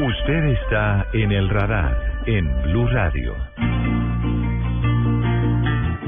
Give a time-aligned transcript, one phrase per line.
[0.00, 3.34] Usted está en el radar en Blue Radio.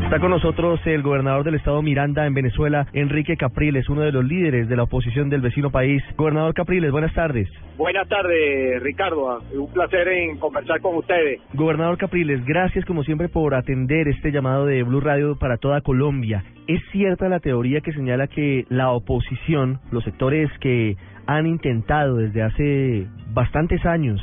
[0.05, 4.25] Está con nosotros el gobernador del estado Miranda en Venezuela, Enrique Capriles, uno de los
[4.25, 6.05] líderes de la oposición del vecino país.
[6.17, 7.49] Gobernador Capriles, buenas tardes.
[7.77, 9.43] Buenas tardes, Ricardo.
[9.55, 11.41] Un placer en conversar con ustedes.
[11.55, 16.45] Gobernador Capriles, gracias como siempre por atender este llamado de Blue Radio para toda Colombia.
[16.69, 20.97] ¿Es cierta la teoría que señala que la oposición, los sectores que
[21.27, 24.21] han intentado desde hace bastantes años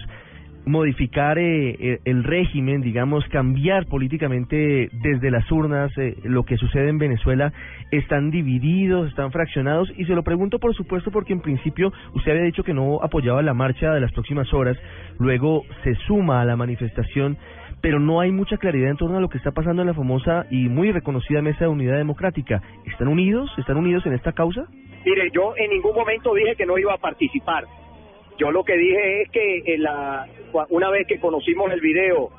[0.68, 6.90] modificar eh, eh, el régimen, digamos, cambiar políticamente desde las urnas eh, lo que sucede
[6.90, 7.54] en Venezuela,
[7.92, 12.44] están divididos, están fraccionados, y se lo pregunto por supuesto porque en principio usted había
[12.44, 14.78] dicho que no apoyaba la marcha de las próximas horas,
[15.18, 17.38] luego se suma a la manifestación,
[17.82, 20.46] pero no hay mucha claridad en torno a lo que está pasando en la famosa
[20.52, 22.62] y muy reconocida Mesa de Unidad Democrática.
[22.86, 23.50] ¿Están unidos?
[23.58, 24.66] ¿Están unidos en esta causa?
[25.06, 27.66] Mire, yo en ningún momento dije que no iba a participar.
[28.38, 30.28] Yo lo que dije es que en la,
[30.70, 32.30] una vez que conocimos el video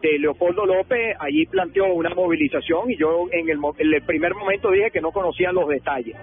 [0.00, 4.70] de Leopoldo López, allí planteó una movilización y yo en el, en el primer momento
[4.70, 6.16] dije que no conocía los detalles.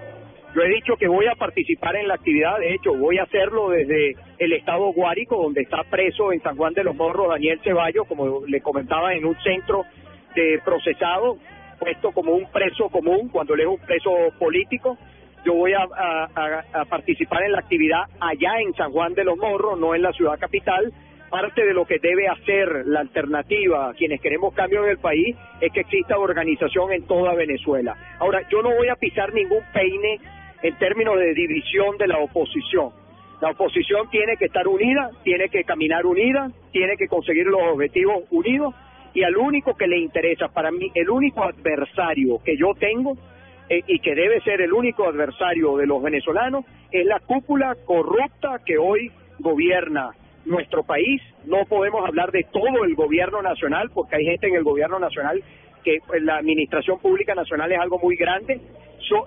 [0.54, 3.70] Yo he dicho que voy a participar en la actividad, de hecho voy a hacerlo
[3.70, 8.08] desde el estado Guárico, donde está preso en San Juan de los Morros Daniel Ceballos,
[8.08, 9.84] como le comentaba, en un centro
[10.34, 11.38] de procesado,
[11.78, 14.98] puesto como un preso común, cuando él es un preso político
[15.44, 19.78] yo voy a, a, participar en la actividad allá en San Juan de los Morros,
[19.78, 20.92] no en la ciudad capital.
[21.30, 25.72] Parte de lo que debe hacer la alternativa, quienes queremos cambio en el país, es
[25.72, 27.96] que exista organización en toda Venezuela.
[28.18, 30.18] Ahora, yo no voy a pisar ningún peine
[30.62, 32.90] en términos de división de la oposición.
[33.40, 38.24] La oposición tiene que estar unida, tiene que caminar unida, tiene que conseguir los objetivos
[38.30, 38.74] unidos
[39.14, 43.16] y al único que le interesa, para mí, el único adversario que yo tengo
[43.70, 48.60] eh, y que debe ser el único adversario de los venezolanos, es la cúpula corrupta
[48.66, 50.10] que hoy gobierna
[50.44, 51.22] nuestro país.
[51.44, 55.40] No podemos hablar de todo el gobierno nacional, porque hay gente en el gobierno nacional
[55.84, 58.60] que pues, la administración pública nacional es algo muy grande.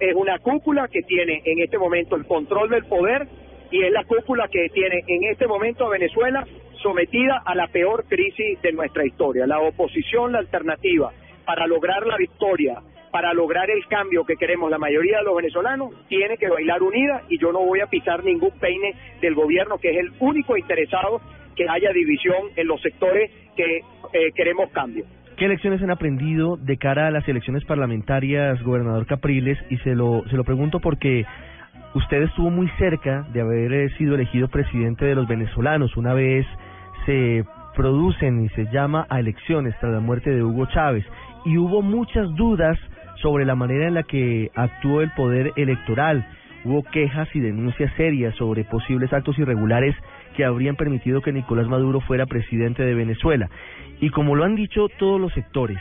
[0.02, 3.26] es una cúpula que tiene en este momento el control del poder
[3.72, 6.46] y es la cúpula que tiene en este momento a Venezuela
[6.82, 9.48] sometida a la peor crisis de nuestra historia.
[9.48, 11.14] La oposición, la alternativa
[11.46, 12.82] para lograr la victoria
[13.14, 17.22] para lograr el cambio que queremos la mayoría de los venezolanos, tiene que bailar unida
[17.30, 21.22] y yo no voy a pisar ningún peine del gobierno que es el único interesado
[21.56, 23.82] que haya división en los sectores que
[24.14, 25.06] eh, queremos cambio.
[25.38, 29.60] ¿Qué lecciones han aprendido de cara a las elecciones parlamentarias, gobernador Capriles?
[29.70, 31.24] Y se lo, se lo pregunto porque
[31.94, 35.96] usted estuvo muy cerca de haber eh, sido elegido presidente de los venezolanos.
[35.98, 36.48] Una vez
[37.06, 37.46] se
[37.76, 41.06] producen y se llama a elecciones tras la muerte de Hugo Chávez.
[41.46, 42.80] Y hubo muchas dudas
[43.24, 46.28] sobre la manera en la que actuó el poder electoral.
[46.66, 49.96] Hubo quejas y denuncias serias sobre posibles actos irregulares
[50.36, 53.50] que habrían permitido que Nicolás Maduro fuera presidente de Venezuela.
[54.00, 55.80] Y como lo han dicho todos los sectores,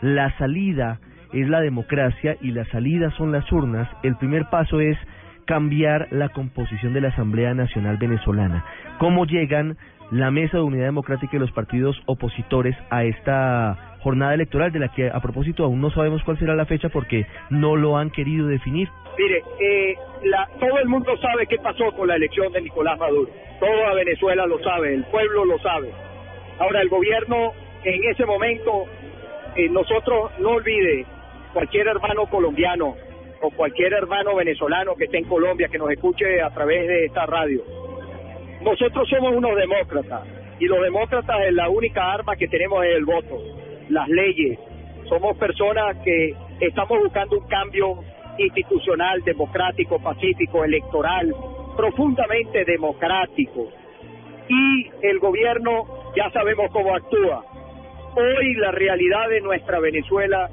[0.00, 0.98] la salida
[1.32, 3.88] es la democracia y la salida son las urnas.
[4.02, 4.96] El primer paso es
[5.44, 8.64] cambiar la composición de la Asamblea Nacional Venezolana.
[8.98, 9.76] ¿Cómo llegan
[10.10, 14.88] la Mesa de Unidad Democrática y los partidos opositores a esta jornada electoral de la
[14.88, 18.46] que a propósito aún no sabemos cuál será la fecha porque no lo han querido
[18.46, 18.88] definir.
[19.18, 19.94] Mire, eh,
[20.24, 23.30] la, todo el mundo sabe qué pasó con la elección de Nicolás Maduro.
[23.58, 25.90] Toda Venezuela lo sabe, el pueblo lo sabe.
[26.58, 27.52] Ahora el gobierno
[27.84, 28.84] en ese momento,
[29.56, 31.06] eh, nosotros no olvide,
[31.52, 32.94] cualquier hermano colombiano
[33.42, 37.26] o cualquier hermano venezolano que esté en Colombia, que nos escuche a través de esta
[37.26, 37.62] radio,
[38.62, 40.26] nosotros somos unos demócratas
[40.58, 43.59] y los demócratas es la única arma que tenemos es el voto
[43.90, 44.58] las leyes.
[45.08, 48.02] Somos personas que estamos buscando un cambio
[48.38, 51.34] institucional, democrático, pacífico, electoral,
[51.76, 53.68] profundamente democrático.
[54.48, 55.84] Y el gobierno
[56.16, 57.44] ya sabemos cómo actúa.
[58.16, 60.48] Hoy la realidad de nuestra Venezuela,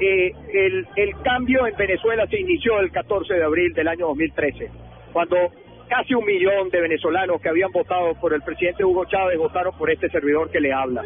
[0.00, 4.70] eh, el, el cambio en Venezuela se inició el 14 de abril del año 2013,
[5.12, 5.36] cuando
[5.88, 9.90] casi un millón de venezolanos que habían votado por el presidente Hugo Chávez votaron por
[9.90, 11.02] este servidor que le habla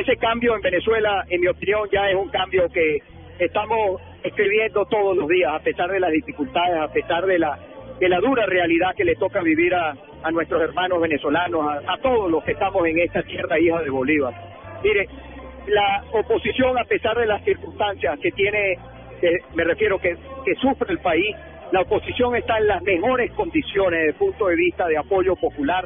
[0.00, 2.98] ese cambio en Venezuela, en mi opinión, ya es un cambio que
[3.38, 7.58] estamos escribiendo todos los días, a pesar de las dificultades, a pesar de la,
[8.20, 9.94] dura realidad que le toca vivir a,
[10.32, 14.34] nuestros hermanos venezolanos, a, todos los que estamos en esta tierra hija de Bolívar.
[14.82, 15.06] Mire,
[15.68, 18.78] la oposición, a pesar de las circunstancias que tiene,
[19.54, 20.16] me refiero que
[20.60, 21.36] sufre el país,
[21.70, 25.84] la oposición está en las mejores condiciones desde el punto de vista de apoyo popular,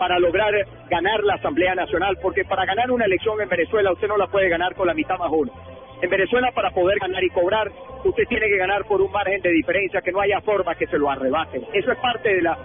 [0.00, 0.54] para lograr
[0.88, 4.48] ganar la Asamblea Nacional, porque para ganar una elección en Venezuela usted no la puede
[4.48, 5.52] ganar con la mitad más uno.
[6.00, 7.70] En Venezuela para poder ganar y cobrar,
[8.02, 10.96] usted tiene que ganar por un margen de diferencia que no haya forma que se
[10.96, 11.66] lo arrebaten.
[11.74, 12.56] Eso es parte de la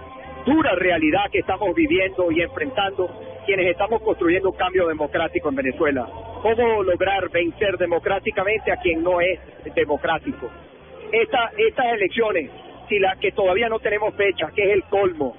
[0.46, 3.10] dura realidad que estamos viviendo y enfrentando
[3.46, 6.08] quienes estamos construyendo un cambio democrático en Venezuela.
[6.42, 9.42] ¿Cómo lograr vencer democráticamente a quien no es
[9.76, 10.50] democrático?
[11.12, 12.50] Esta, estas elecciones,
[12.88, 15.36] si la que todavía no tenemos fecha, que es el colmo,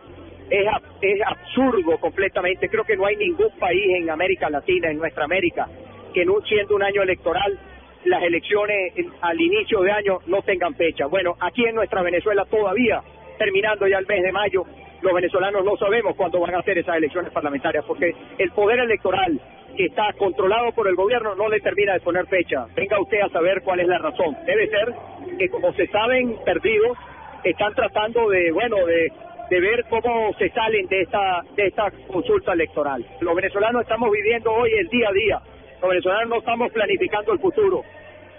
[0.50, 2.68] es, absurdo completamente.
[2.68, 5.68] Creo que no hay ningún país en América Latina, en nuestra América,
[6.12, 7.58] que no siendo un año electoral
[8.04, 11.06] las elecciones al inicio de año no tengan fecha.
[11.06, 13.02] Bueno, aquí en nuestra Venezuela todavía,
[13.36, 14.64] terminando ya el mes de mayo,
[15.02, 19.40] los venezolanos no sabemos cuándo van a hacer esas elecciones parlamentarias, porque el poder electoral
[19.76, 22.66] que está controlado por el gobierno no le termina de poner fecha.
[22.74, 24.36] Venga usted a saber cuál es la razón.
[24.46, 24.94] Debe ser
[25.38, 26.96] que como se saben perdidos,
[27.44, 29.12] están tratando de, bueno, de,
[29.50, 33.04] de ver cómo se salen de esta, de esta consulta electoral.
[33.20, 35.42] Los venezolanos estamos viviendo hoy el día a día
[35.80, 37.82] los venezolanos no estamos planificando el futuro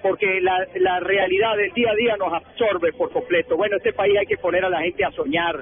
[0.01, 3.57] porque la, la realidad del día a día nos absorbe por completo.
[3.57, 5.55] Bueno, este país hay que poner a la gente a soñar,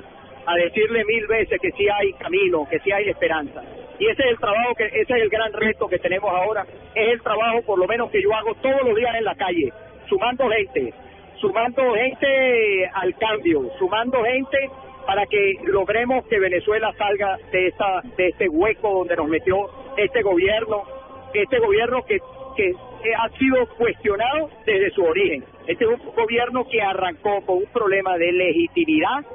[0.46, 3.64] a decirle mil veces que sí hay camino, que sí hay esperanza.
[3.98, 6.66] Y ese es el trabajo, que ese es el gran reto que tenemos ahora.
[6.94, 9.72] Es el trabajo, por lo menos, que yo hago todos los días en la calle,
[10.10, 10.94] sumando gente,
[11.40, 14.70] sumando gente al cambio, sumando gente
[15.06, 20.22] para que logremos que Venezuela salga de esta de este hueco donde nos metió este
[20.22, 20.84] gobierno
[21.34, 22.20] este gobierno que,
[22.56, 22.74] que
[23.18, 25.44] ha sido cuestionado desde su origen.
[25.68, 29.26] Este es un gobierno que arrancó con un problema de legitimidad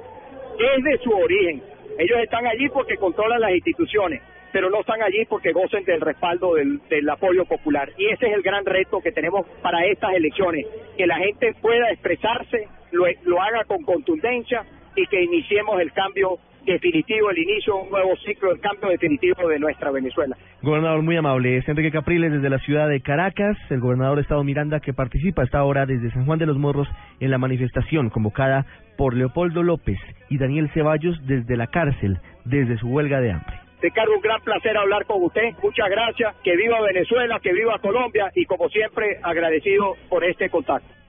[0.59, 1.63] desde su origen.
[1.99, 6.55] Ellos están allí porque controlan las instituciones, pero no están allí porque gocen del respaldo
[6.55, 7.91] del, apoyo popular.
[7.99, 10.67] Y ese es el gran reto que tenemos para estas elecciones,
[10.97, 14.65] que la gente pueda expresarse, lo, lo haga con contundencia
[14.97, 19.49] y que iniciemos el cambio definitivo, el inicio de un nuevo ciclo, el cambio definitivo
[19.49, 20.37] de nuestra Venezuela.
[20.63, 24.45] Gobernador muy amable, es Enrique Capriles desde la ciudad de Caracas, el gobernador de Estado
[24.45, 26.89] Miranda que participa hasta ahora desde San Juan de los Morros
[27.21, 28.67] en la manifestación convocada
[28.97, 29.99] por Leopoldo López
[30.29, 33.61] y Daniel Ceballos desde la cárcel, desde su huelga de hambre.
[33.81, 35.55] Ricardo, un gran placer hablar con usted.
[35.63, 36.37] Muchas gracias.
[36.45, 41.00] Que viva Venezuela, que viva Colombia y como siempre agradecido por este contacto.